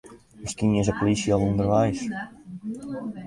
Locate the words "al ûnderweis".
1.35-2.01